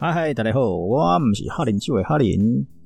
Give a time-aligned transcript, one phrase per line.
[0.00, 2.38] 嗨嗨，大家好，我唔是哈林，这位哈林。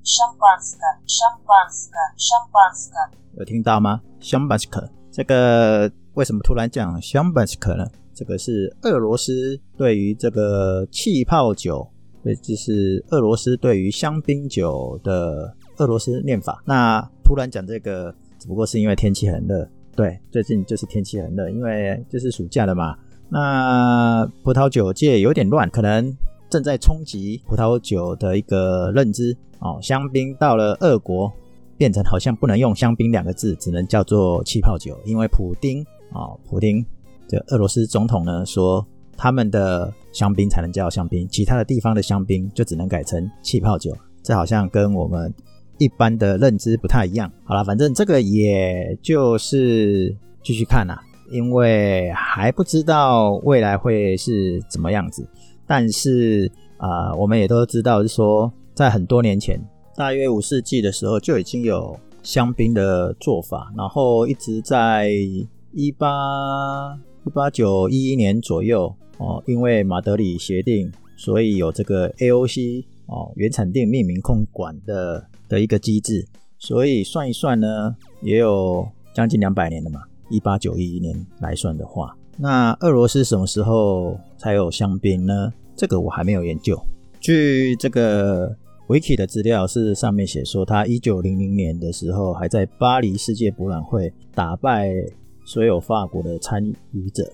[0.02, 2.96] 香巴斯克，香巴斯克，香巴斯克，
[3.36, 4.00] 有听到吗？
[4.18, 7.84] 香巴斯克，这个为什么突然讲香巴斯克呢？
[8.14, 11.86] 这个是俄罗斯对于这个气泡酒，
[12.22, 16.62] 也就是俄罗斯对于香槟酒的俄罗斯念法。
[16.64, 19.68] 那突然讲这个，只不过是因为天气很热。
[19.94, 22.96] 对，最近就是天气很热，因为就是暑假了嘛。
[23.28, 26.10] 那葡萄酒界有点乱，可能
[26.52, 29.78] 正在冲击葡萄酒的一个认知哦。
[29.80, 31.32] 香槟到了俄国，
[31.78, 36.84] 变成好像不能用香槟两个字，只能叫做气泡酒，因为普丁哦，普丁
[37.26, 43.96] 这俄罗斯总统呢说，他们的香槟才能叫香槟，其他的地方的香槟就只能改成气泡酒。
[44.22, 45.32] 这好像跟我们
[45.78, 47.32] 一般的认知不太一样。
[47.44, 51.02] 好了，反正这个也就是继续看啦。
[51.30, 55.26] 因为还不知道未来会是怎么样子，
[55.66, 59.60] 但是啊、我们也都知道，是说在很多年前，
[59.94, 65.10] 大约五世纪的时候就已经有香槟的做法，然后一直在
[65.72, 66.08] 一八
[67.24, 76.26] 一八九一一年左右哦，因为马德里协定，所以有这个 AOC 哦原产地命名控管的的一个机制，
[76.58, 78.84] 所以算一算呢，也有
[79.14, 80.00] 将近两百年了嘛。
[80.30, 85.52] 一八九一年来算的话，那俄罗斯什么时候才有香槟呢？
[85.76, 86.76] 这个我还没有研究。
[87.20, 88.54] 据这个
[88.88, 94.92] Wiki 的资料是上面写说，他一九零零年的时候还在巴黎世界博览会打败
[95.44, 97.30] 所有法国的参与者，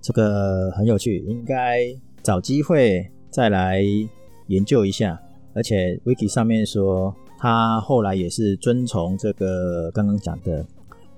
[0.00, 1.84] 这个很有趣，应该
[2.22, 3.82] 找机会再来
[4.48, 5.20] 研究一下。
[5.54, 10.66] 而且 Wiki 上面说，他后来也是遵从这个刚刚讲的。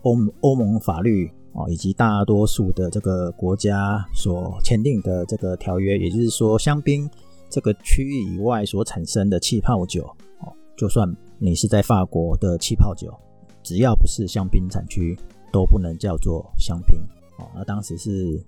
[0.02, 7.08] 欧欧盟法律啊，以及大多数的这个国家所签订的这个条约，也就是说，香槟
[7.48, 10.04] 这个区域以外所产生的气泡酒，
[10.40, 13.12] 哦，就算你是在法国的气泡酒，
[13.62, 15.18] 只要不是香槟产区，
[15.50, 16.98] 都不能叫做香槟。
[17.38, 18.40] 哦，那当时是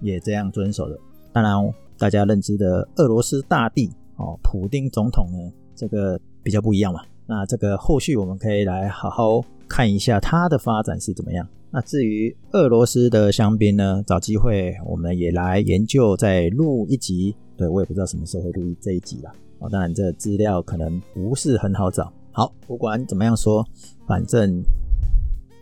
[0.00, 0.98] 也这样遵守的。
[1.32, 1.52] 当然，
[1.96, 7.00] 大家认知的俄罗斯大帝哦，普丁总统呢，这个比较不一样嘛。
[7.26, 9.40] 那这个后续我们可以来好好。
[9.68, 11.46] 看一下它的发展是怎么样。
[11.70, 17.34] 那至于俄罗斯的香槟呢，找机会我们也来研究，再录一集。
[17.56, 19.32] 对，我也不知道什么时候会录这一集啦。
[19.58, 22.12] 哦，当然这资料可能不是很好找。
[22.30, 23.66] 好，不管怎么样说，
[24.06, 24.62] 反正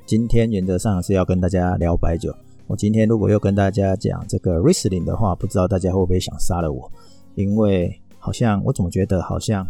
[0.05, 2.31] 今天原则上是要跟大家聊白酒。
[2.67, 6.93] 我今天如果又跟大家讲这个 Riesling 的话，不知道大家会不会想杀了我？
[7.37, 9.67] 因为好像我总觉得好像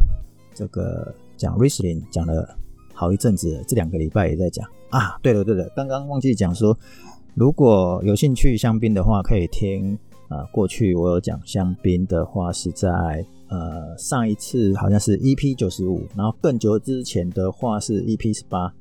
[0.53, 2.59] 这个讲 Riesling 讲了。
[2.95, 5.19] 好一阵子，这两个礼拜也在讲啊。
[5.23, 6.77] 对了对了，刚刚忘记讲说，
[7.35, 9.99] 如果有兴趣香槟的话，可以听
[10.29, 10.45] 啊。
[10.53, 18.73] 过去我有讲香槟的话，是在呃上一次好像是 EP 九十五，然后更久之前的话是 EP 十八啊。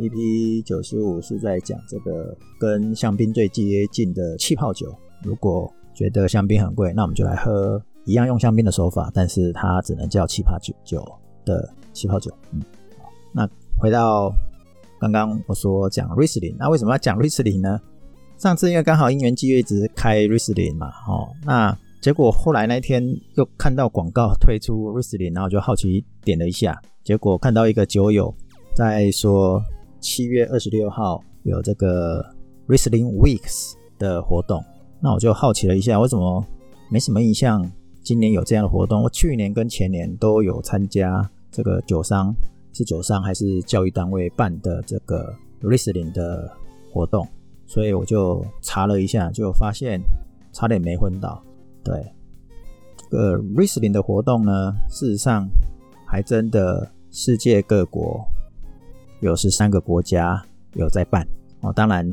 [0.00, 4.94] EP 九十五是在讲这个跟香槟最接近的气泡酒。
[5.22, 11.06] 如果觉得香槟很贵，那我们就来喝一样用香槟的手法，但是它只能叫气泡酒酒
[11.44, 12.30] 的气泡酒。
[12.52, 12.60] 嗯，
[13.34, 13.46] 那。
[13.76, 14.32] 回到
[15.00, 17.78] 刚刚我说讲 Riesling，那为什么要讲 Riesling 呢？
[18.38, 28.32] 上次因为刚好因缘际会一直开 Riesling 嘛，哦，那结果后来那天又看到广告推出 Riesling，然后就好奇点了一下，结果看到一个酒友
[28.74, 29.60] 在说
[30.00, 32.24] 七月二十六号有这个
[32.68, 34.64] Riesling Weeks 的活动，
[35.00, 36.42] 那我就好奇了一下，为什么
[36.90, 37.68] 没什么印象
[38.04, 39.02] 今年有这样的活动？
[39.02, 42.32] 我去年跟前年都有参加这个酒商。
[42.74, 46.50] 是酒商还是教育单位办的这个 r i s l i n g 的
[46.92, 47.26] 活动，
[47.66, 50.00] 所以我就查了一下，就发现
[50.52, 51.42] 差点没昏倒。
[51.82, 52.04] 对，
[52.96, 55.48] 这个 r i s l i n g 的活动呢，事实上
[56.04, 58.22] 还真的世界各国
[59.20, 61.26] 有十三个国家有在办
[61.60, 61.72] 哦。
[61.72, 62.04] 当然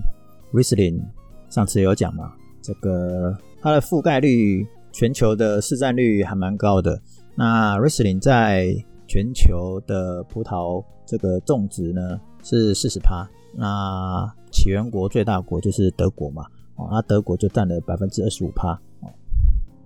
[0.52, 1.04] r i s l i n g
[1.50, 2.32] 上次有讲嘛，
[2.62, 7.02] 这个它的覆盖率、全球的市占率还蛮高的。
[7.36, 8.76] 那 r i s l i n g 在
[9.12, 16.46] 全球的葡萄这个种植呢是四十趴，那起源国最大国就是德国嘛，
[16.78, 18.80] 哦，那德国就占了百分之二十五趴。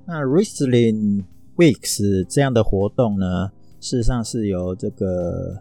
[0.05, 1.23] 那 Riesling
[1.55, 3.51] Weeks 这样的活动呢，
[3.81, 5.59] 事实上是由这个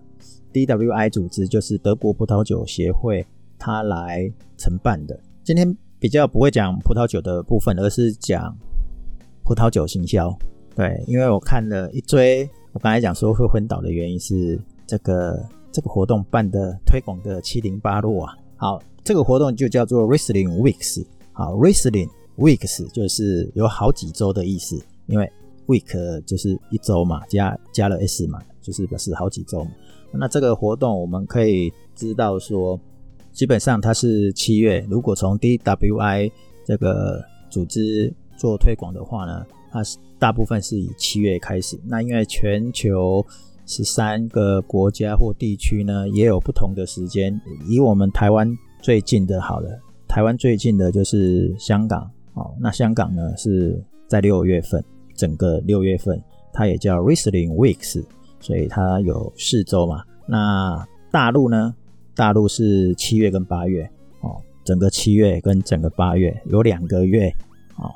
[0.53, 3.27] DWI 组织，就是德国葡萄酒协会，
[3.59, 5.19] 它来承办的。
[5.43, 8.55] 今天比较不会讲葡萄酒的部分，而是讲
[9.43, 10.39] 葡萄酒行销。
[10.77, 12.47] 对，因为我看了一堆。
[12.75, 15.41] 我刚才讲说会昏倒的原因是这个
[15.71, 18.37] 这个活动办的推广的七零八落啊。
[18.57, 21.07] 好，这个活动就叫做 Wrestling Weeks。
[21.33, 24.77] 好 Wrestling Weeks 就是有好几周的意思，
[25.07, 25.33] 因为
[25.69, 29.65] week 就是一周嘛，加加了 s 嘛，就是表示好几周。
[30.11, 32.79] 那这个活动我们可以知道说，
[33.33, 34.85] 基本上它是七月。
[34.91, 36.31] 如果从 DWI
[36.65, 41.77] 这个组织做推广的话呢，它是大部分是以七月开始。
[41.85, 43.27] 那因为全球
[43.67, 47.39] 十三个国家或地区呢，也有不同的时间。
[47.67, 48.49] 以我们台湾
[48.81, 52.09] 最近的好了，台湾最近的就是香港。
[52.35, 54.83] 哦，那香港呢是在六月份，
[55.17, 56.23] 整个六月份
[56.53, 58.05] 它也叫 Riesling Weeks。
[58.41, 61.75] 所以它有四周嘛，那大陆呢？
[62.15, 63.91] 大陆是七月跟八月
[64.21, 67.29] 哦，整个七月跟整个八月有两个月
[67.79, 67.91] 哦，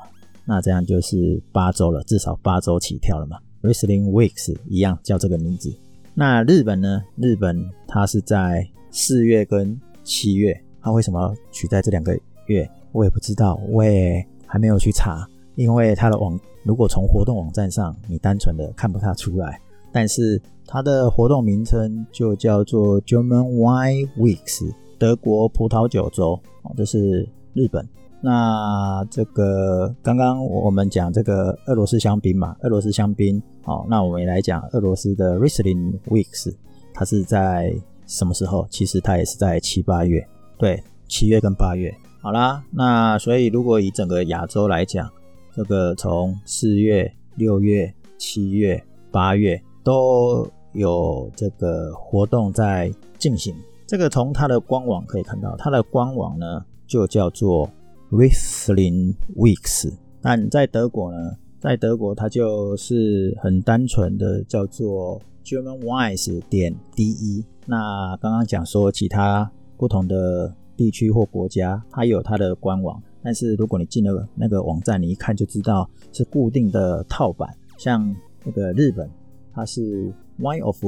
[0.50, 3.36] 那这样就是八周了，至少八周起跳了嘛。
[3.60, 5.70] Riesling Weeks 一样叫这个名字。
[6.14, 7.02] 那日本呢？
[7.16, 12.66] 日本它是在四月跟七月，它为什么取在这两个月？
[12.92, 19.60] 我也不知道，我也还没有去查，因为它的网如果从活动网站上，你单纯的看不太出来。
[19.92, 27.86] 但是它的活动名称就叫做 German Wine Weeks，德国葡萄酒周哦，这是日本。
[28.20, 36.54] 那这个刚刚我们讲这个俄罗斯香槟嘛，俄罗斯香槟哦，那我们也来讲俄罗斯的 Riesling Weeks，
[36.92, 37.74] 它是在
[38.06, 38.66] 什么时候？
[38.70, 40.26] 其实它也是在七八月，
[40.58, 41.94] 对，七月跟八月。
[42.20, 45.10] 好啦，那所以如果以整个亚洲来讲，
[45.54, 49.60] 这个从四月、六月、七月、八月。
[49.84, 53.54] 都有这个活动在进行。
[53.86, 57.66] 这个从它的官网可以看到，它的官网呢就叫做
[58.10, 59.92] Riesling Weeks。
[60.20, 67.44] 但在德国呢，在德国它就是很单纯的叫做 German Wines 点 de。
[67.66, 78.14] 那刚刚讲说其他不同的地区或国家，它有它的官网，但是如果你进了那个网站，你一看就知道是固定的套版，像
[78.44, 79.08] 那个日本。
[79.50, 80.80] 它是 Wine of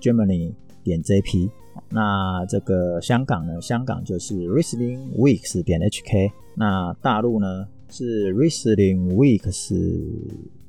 [0.00, 0.52] Germany
[0.82, 1.48] 点 jp，
[1.88, 3.60] 那这个香港呢？
[3.60, 9.74] 香港就是 Riesling Weeks 点 hk，那大陆呢是 Riesling Weeks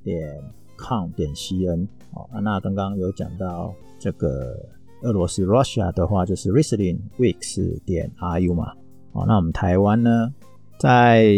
[0.04, 0.40] 点
[0.78, 1.88] com 点 cn。
[2.14, 4.58] 哦，那刚刚有讲到这个
[5.02, 8.74] 俄罗斯 Russia 的话，就是 Riesling Weeks 点 ru 嘛。
[9.12, 10.34] 哦，那我们台湾呢，
[10.80, 11.34] 在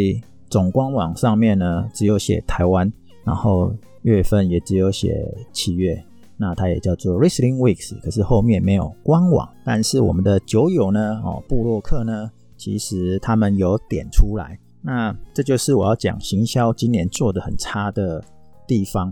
[0.50, 2.92] 总官网上面呢，只有写台湾，
[3.24, 6.04] 然后月份也只有写七月。
[6.42, 9.48] 那它也叫做 Riesling Weeks，可是后面没有官网。
[9.66, 14.58] 但是我们的酒友呢，哦，布洛克呢，其实他们有点出来。
[14.82, 18.24] 那这就是我要讲行销今年做得很差的
[18.66, 19.12] 地方。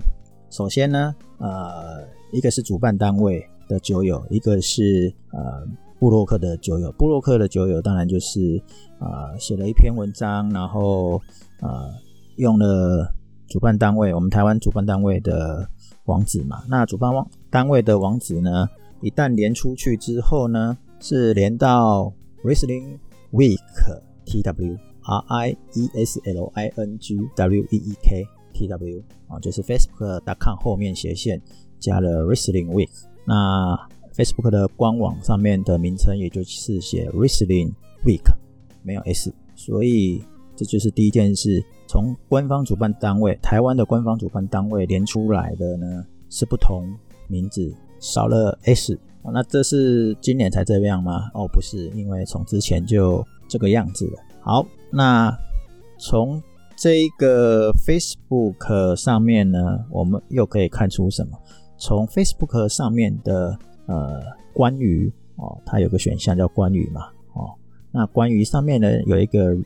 [0.50, 5.68] 首先呢，呃，一个是主办单位的酒友，一个是呃
[6.00, 6.90] 布洛克的酒友。
[6.94, 8.58] 布洛克的酒友当然就是
[9.00, 11.22] 呃写了一篇文章，然后
[11.60, 11.94] 呃
[12.38, 13.14] 用了
[13.50, 15.70] 主办单位，我们台湾主办单位的。
[16.08, 18.68] 网址嘛，那主办网单位的网址呢，
[19.02, 22.12] 一旦连出去之后呢，是连到
[22.44, 22.98] wrestling
[23.32, 23.58] Week
[24.26, 28.68] T W R I E S L I N G W E E K T
[28.68, 31.42] W 啊，就是 Facebook.com 后面斜线
[31.80, 32.90] 加了 wrestling Week。
[33.26, 33.78] 那
[34.16, 37.74] Facebook 的官网上面的名称也就是写 wrestling
[38.06, 38.24] Week，
[38.82, 40.24] 没有 S，所以
[40.58, 41.64] 这就是第一件事。
[41.88, 46.86] 从官方主办单位，台湾的官方主办单位连出来的呢，是不同
[47.28, 49.00] 名字，少了 S。
[49.24, 51.30] 那这是今年才这样吗？
[51.34, 54.20] 哦，不是，因为从之前就这个样子了。
[54.42, 55.34] 好，那
[55.98, 56.42] 从
[56.76, 61.38] 这个 Facebook 上面呢，我们又可以看出什么？
[61.78, 64.22] 从 Facebook 上面的呃
[64.52, 67.54] 关于哦，它有个选项叫关于嘛，哦，
[67.92, 69.58] 那关于上面呢有一个。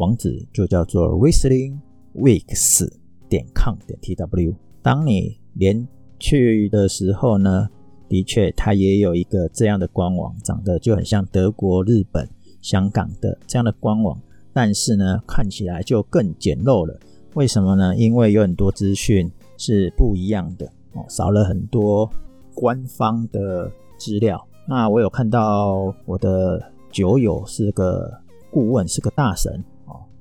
[0.00, 1.78] 网址就叫做 Riesling
[2.16, 2.90] Weeks
[3.28, 4.54] 点 com 点 tw。
[4.80, 5.86] 当你连
[6.18, 7.68] 去的时候呢，
[8.08, 12.26] 的确它也有一个这样的官网，长得就很像德国、日本、
[12.62, 14.18] 香港的这样的官网，
[14.54, 16.98] 但是呢，看起来就更简陋了。
[17.34, 17.94] 为什么呢？
[17.94, 20.64] 因为有很多资讯是不一样的
[20.94, 22.10] 哦，少了很多
[22.54, 24.42] 官方的资料。
[24.66, 28.10] 那我有看到我的酒友是个
[28.50, 29.62] 顾问，是个大神。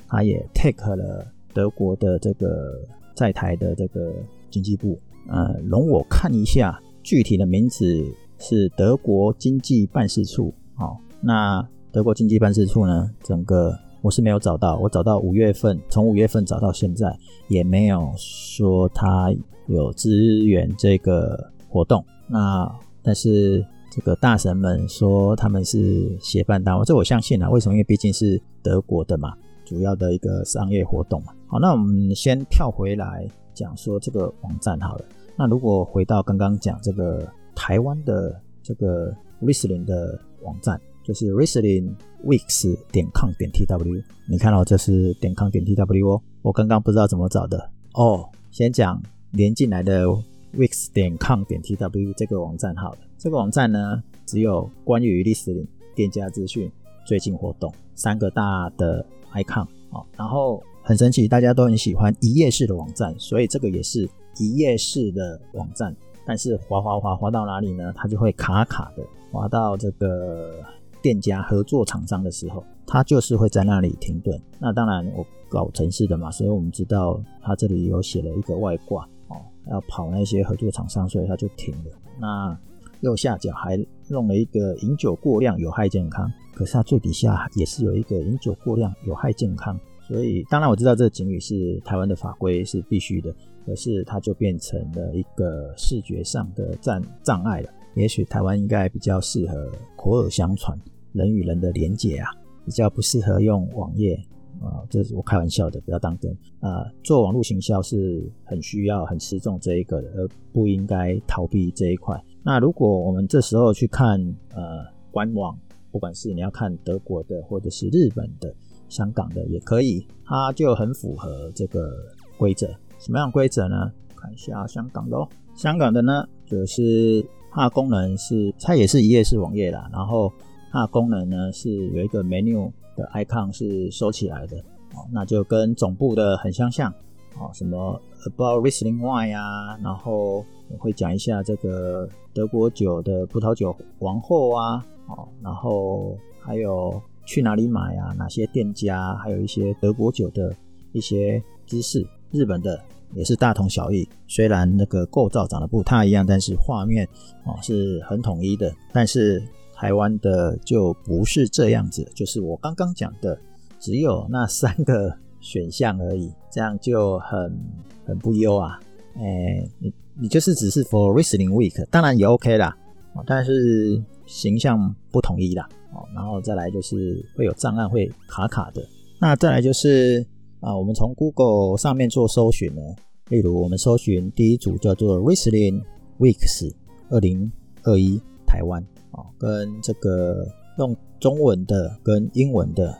[0.09, 2.81] 他也 take 了德国的这个
[3.15, 4.11] 在台的这个
[4.49, 8.03] 经济部，呃，容我看一下具体的名字
[8.39, 10.53] 是德国经济办事处。
[10.75, 17.15] 好，那德国经济办事处呢，整个我是没有找到，我找到五月份，从五月份找到现在
[17.47, 19.33] 也没有说他
[19.67, 22.03] 有支援这个活动。
[22.27, 22.71] 那
[23.03, 27.49] 但是这个大神们说他们是协办单位，这我相信啊。
[27.49, 27.73] 为什么？
[27.73, 29.33] 因为毕竟是德国的嘛。
[29.69, 35.05] 主要的一个商业活动嘛，好，那我们先跳回来讲说这个网站好了。
[35.37, 46.19] 那如果回到刚刚讲这个台湾的这个 Riesling 的网站，就是 rieslingweeks 点 com 点 tw，你看到这是点 com 点 tw 哦。
[46.41, 48.27] 我刚刚不知道怎么找的哦。
[48.49, 48.99] 先讲
[49.33, 50.07] 连进来的
[50.55, 52.97] weeks 点 com 点 tw 这个网站好了。
[53.19, 56.71] 这个网站呢，只有关于 Riesling 店家资讯、
[57.05, 60.05] 最近活动三个大的 icon 哦。
[60.17, 65.95] 然后很神奇，大家都很喜欢一页式的网站，所以这个也是一页式的网站。
[66.25, 67.91] 但是滑滑滑滑到哪里呢？
[67.95, 70.63] 它就会卡卡的，滑到这个
[71.01, 74.39] 店家合作厂商的时候，它就是会在那里停顿。
[74.59, 81.91] 那当然，我搞城市的嘛，所以我们知道它这里有写了一个外挂哦，要跑那些合作厂商，所以它就停了。
[82.19, 82.55] 那
[82.99, 89.79] 右下角还弄了一个饮酒过量有害健康，可是它最底下也是有一个饮酒过量有害健康。
[90.05, 93.33] 所以当然我知道这个警语是台湾的法规是必须的。
[93.65, 97.69] 可是它就变成了一个视觉上的障障碍了。
[97.95, 100.77] 也许台湾应该比较适合口耳相传、
[101.13, 102.29] 人与人的连结啊，
[102.65, 104.15] 比较不适合用网页
[104.59, 104.83] 啊。
[104.89, 106.91] 这是我开玩笑的，不要当真啊。
[107.03, 112.19] 做网络行销是很需要、很吃重这一个的，而不应该逃避这一块。
[112.43, 114.19] 那如果我们这时候去看
[114.55, 115.55] 呃官网，
[115.91, 118.53] 不管是你要看德国的，或者是日本的、
[118.87, 121.91] 香港的也可以，它就很符合这个
[122.37, 122.67] 规则。
[122.99, 123.91] 什么样规则呢？
[124.15, 125.27] 看一下香港的哦。
[125.55, 129.89] 香港的呢，就是它的功能是，它也是一页式网页啦。
[129.91, 130.31] 然后
[130.71, 134.57] 它的功能呢，是有一个 menu 的 icon 是收起来的
[134.93, 136.91] 哦，那就跟总部的很相像
[137.37, 137.49] 哦。
[137.53, 140.45] 什么 About Riesling Wine 啊，然后
[140.77, 150.55] 会讲一下这个德国酒的葡萄酒王后啊，哦，然后还有去哪里买啊，哪些店家，还有一些德国酒的
[150.91, 152.05] 一些知识。
[152.31, 152.79] 日本的
[153.13, 157.07] 也是大同小异，虽然那个构造长得不太一样，但是画面
[157.43, 158.71] 哦是很统一的。
[158.93, 163.35] 但是台湾的就不是这样子，就是我刚刚讲的，
[163.79, 167.59] 只有那三个选项而已，这样就很
[168.05, 168.79] 很不优啊。
[169.15, 172.77] 哎、你你就是只是 for Riesling Week，当然也 OK 啦，
[173.25, 175.67] 但是形象不统一啦。
[175.93, 178.81] 哦，然后再来就是会有障碍，会卡卡的。
[179.19, 180.25] 那再来就是。
[180.61, 182.81] 啊，我们从 Google 上面做搜寻呢，
[183.29, 185.81] 例如我们搜寻第一组叫做 Riesling
[186.19, 186.69] Weeks
[187.09, 187.49] 二零
[187.83, 190.45] 二一台湾啊，跟这个
[190.77, 192.93] 用中文的跟英文的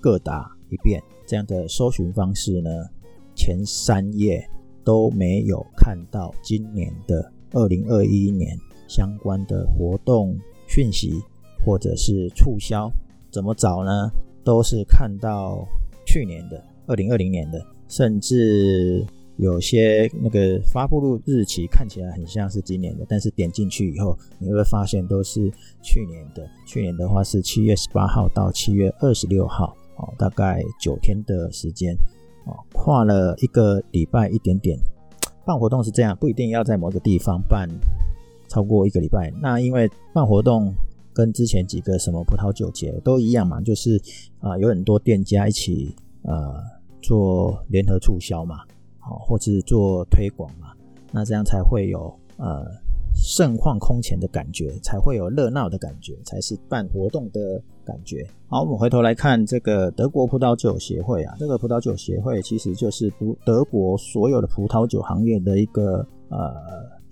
[0.00, 2.68] 各打一遍这样的搜寻方式呢，
[3.36, 4.44] 前三页
[4.82, 10.36] 都没有看到今年的二零二一年相关的活动
[10.68, 11.12] 讯息
[11.64, 12.90] 或者是促销，
[13.30, 14.10] 怎么找呢？
[14.44, 15.66] 都是看到
[16.06, 16.62] 去年的。
[16.86, 19.02] 二零二零年的，甚至
[19.36, 25.50] 有些那个发布日日期看起来很像是今年的，但是点进去以后，你会发现都是
[25.82, 26.46] 去年的。
[26.66, 31.94] 去年的话是七月十八号到七月二十六号，哦，大概九天的时间，
[32.44, 34.78] 哦，跨了一个礼拜一点点。
[35.46, 37.66] 办活动是这样，不一定要在某个地方办
[38.54, 39.32] 超过一个礼拜。
[39.42, 40.72] 那因为办活动
[41.12, 44.00] 跟之前几个什么葡萄酒节都一样嘛，就是
[44.40, 46.62] 啊、有很多店家一起呃。
[47.06, 48.60] 做联合促销嘛，
[48.98, 50.68] 好，或者是做推广嘛，
[51.12, 52.64] 那这样才会有呃
[53.14, 58.26] 盛况空前的感觉，才会有热闹的感觉，才是办活动的感觉。
[58.46, 65.98] 好，我们回头来看这个德国葡萄酒协会啊，这个葡萄酒协会其实就是德德国所有的葡萄酒行业的一个
[66.30, 66.54] 呃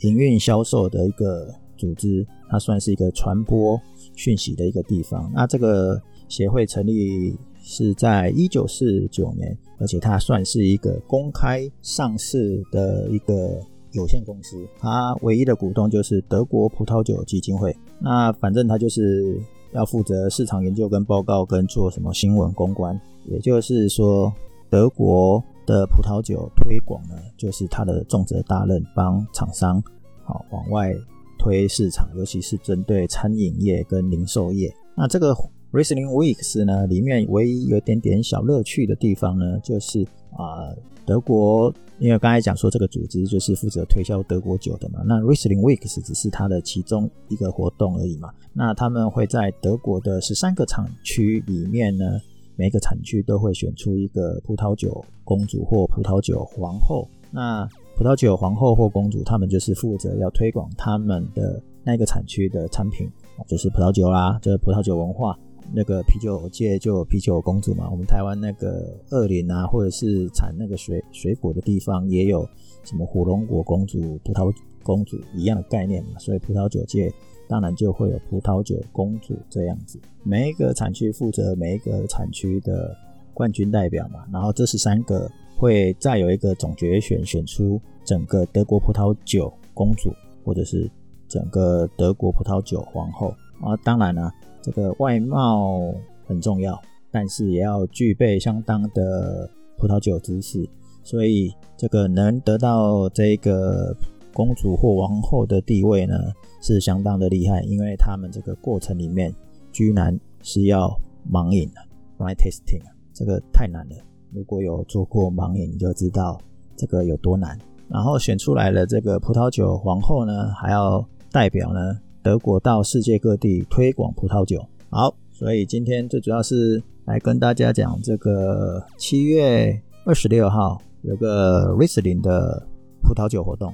[0.02, 3.80] 营运销售的一个组织，它算是一个传播
[4.14, 5.30] 讯息的一个地方。
[5.34, 9.56] 那这个协会成立是在一九四九年。
[9.78, 17.76] 而且它算是一个公开上市的一个有限公司，它唯一的股东就是德国葡萄酒基金会。
[17.98, 19.36] 那反正它就是
[19.72, 22.96] 要负责市场研究跟报告，跟做什么新闻公关。
[23.24, 24.32] 也就是说，
[24.70, 29.82] 德国的葡萄酒推广呢，就是它的重责大任，帮厂商
[30.24, 30.94] 好往外
[31.38, 34.72] 推市场，尤其是针对餐饮业跟零售业。
[34.96, 35.34] 那这个。
[35.72, 40.02] Riesling Weeks 呢，里面唯一有点点小乐趣的地方呢，就是
[40.36, 40.68] 啊、
[41.06, 48.28] 德国，因为刚才讲说这个组织就是负责推销德国酒的嘛，那 Riesling Weeks 只是它的其中一个活动而已嘛。
[48.52, 52.20] 那他们会在德国的十三个厂区里面呢，
[52.62, 57.08] 每个产区都会选出一个葡萄酒公主或葡萄酒皇后。
[57.28, 63.10] 那葡萄酒皇后或公主，他们就是负责要推广他们的那个产区的产品，
[63.48, 65.36] 就是葡萄酒啦，就是葡萄酒文化。
[65.74, 72.48] 那个啤酒界就有啤酒公主嘛，我们台湾那个二林啊，或者是产那个水水果的地方，也有
[72.84, 74.54] 什么火龙果公主、葡萄
[74.84, 77.12] 公主一样的概念嘛，所以葡萄酒界
[77.48, 82.96] 当然就会有葡萄酒公主这样子，每一个产区负责每一个产区的
[83.34, 90.12] 冠军代表嘛，然后这十三个会再有一个总决选，选出整个德国葡萄酒公主，
[90.44, 90.90] 或者是
[91.28, 93.28] 整个德国葡萄酒皇后
[93.60, 94.32] 啊，当然了。
[94.64, 95.92] 这个外貌
[96.24, 96.80] 很重要，
[97.10, 100.64] 但是也要具备相当的葡萄酒知识，
[101.02, 103.92] 所以这个能得到这个
[104.32, 106.14] 公主或王后的地位呢，
[106.60, 109.32] 是相当的厉害，因为他们这个过程里面
[109.70, 110.88] 居然是要
[111.30, 111.80] 盲饮的
[112.18, 113.96] ，blind tasting，这个太难了。
[114.32, 116.40] 如果有做过盲饮，你就知道
[116.76, 117.58] 这个有多难。
[117.88, 121.98] 然后选出来了这个葡萄酒皇后呢，还要代表呢。
[122.24, 132.64] 德国到世界各地推广葡萄酒，好，所以今天最主要是来跟大家讲这个七月二十六号有个 Riesling 的
[133.02, 133.72] 葡萄酒活动。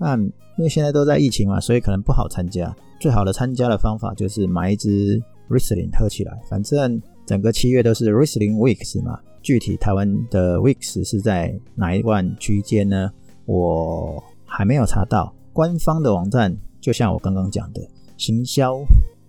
[0.00, 2.74] 那因为现在都在疫情嘛，所以可能不好参加。
[2.98, 6.40] 最好的参加的方法就是买一支 Riesling 喝起来。
[6.48, 13.12] 反正整个七月都是 Riesling Weeks 嘛，具体台湾的 Weeks 是在哪一段区间呢？
[13.44, 16.56] 我还没有查到官方的网站。
[16.80, 18.80] 就像我刚刚讲的，行销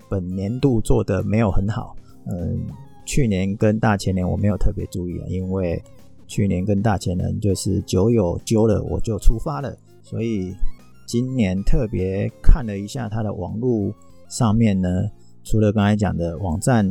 [0.10, 1.94] 本年度做的没有很好。
[2.28, 2.62] 嗯，
[3.06, 5.82] 去年跟大前年我没有特别注意啊，因为
[6.28, 9.76] 去年跟大前年就是酒友揪了我就出发了，
[10.12, 10.54] 所以
[11.08, 13.94] 今年特别看了一下它的网络
[14.28, 14.90] 上面呢，
[15.42, 16.86] 除了刚才讲的网站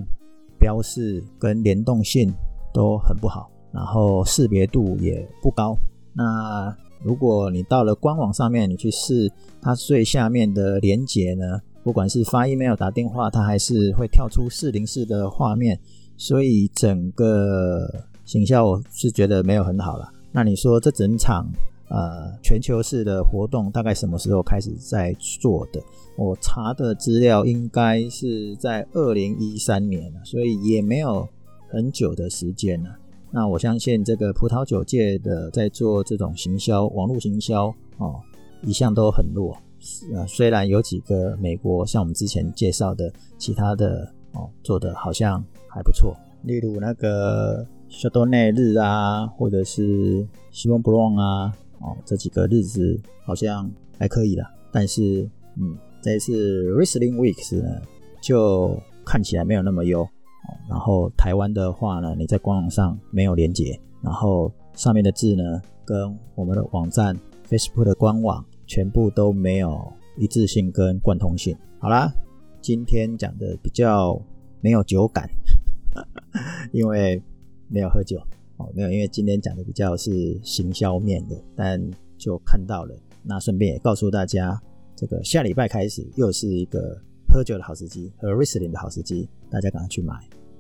[0.58, 2.32] 标示跟联动性
[2.72, 5.76] 都很不好，然后识别度也不高。
[6.14, 15.78] 那如果你到了官网上面，你去试它最下面的连接呢，不管是发 email、打电话，它还是会跳出四零四的画面，
[16.16, 17.86] 所以整个
[18.24, 20.10] 形象我是觉得没有很好了。
[20.32, 21.46] 那你说这整场
[21.90, 25.82] 呃全球式的活动大概什么时候开始在做的？
[26.16, 31.28] 我查的资料应该是在二零一三年，所以也没有
[31.68, 32.90] 很久的时间了。
[33.30, 38.20] 那我相信这个葡萄酒界的在做这种行销、网络行销哦，
[38.62, 39.56] 一向都很弱。
[40.12, 54.50] 呃，虽然有几个美国像我们之前介绍的其他的哦，做的好像还不错，例如那个夏多内日啊，或者是西蒙布朗啊，哦，这几个日子好像还可以啦。
[54.72, 57.82] 但是，嗯，这一次 Wrestling Weeks 呢，
[58.22, 60.02] 就看起来没有那么优。
[60.02, 60.08] 哦
[60.68, 67.14] 然后台湾的话呢，你在官网上没有连接，然后上面的字呢，跟我们的网站
[67.48, 71.54] Facebook 的官网全部都没有一致性跟贯通性。
[71.78, 72.10] 好啦，
[72.62, 74.20] 今天讲的比较
[74.60, 75.28] 没有酒感，
[76.72, 77.22] 因为
[77.68, 78.18] 没有喝酒
[78.60, 81.80] 哦，没有，因为今天讲的比较是行销面的，但
[82.18, 82.94] 就看到了。
[83.22, 84.60] 那顺便也告诉大家，
[84.94, 87.00] 这个下礼拜开始又是一个。
[87.32, 90.14] 喝酒的好时机，喝 Riesling 的好时机，大家赶快去买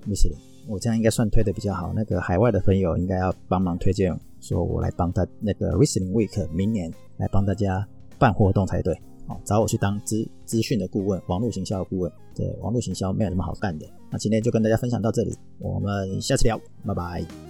[0.06, 0.38] Riesling。
[0.68, 1.92] 我这样应该算推的比较好。
[1.92, 7.84] 那个海外的朋友应该要帮忙推荐，说我来帮他那个 Riesling Week 明年来帮大家
[8.20, 8.94] 办活动才对。
[9.26, 12.12] 哦，找我去当资资讯的顾问，网络行销的顾问。
[12.36, 13.84] 对，网络行销没有那么好干的。
[14.08, 17.49] 那今天就跟大家分享到这里，我们下次聊，拜拜。